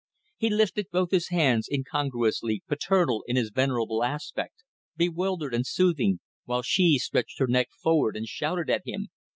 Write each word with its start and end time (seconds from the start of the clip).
He 0.37 0.49
lifted 0.49 0.87
both 0.91 1.11
his 1.11 1.27
hands, 1.27 1.67
incongruously 1.71 2.63
paternal 2.67 3.23
in 3.27 3.35
his 3.35 3.51
venerable 3.51 4.03
aspect, 4.03 4.63
bewildered 4.97 5.53
and 5.53 5.63
soothing, 5.63 6.19
while 6.45 6.63
she 6.63 6.97
stretched 6.97 7.37
her 7.37 7.45
neck 7.45 7.67
forward 7.69 8.17
and 8.17 8.25
shouted 8.25 8.67
at 8.67 8.81
him. 8.83 9.09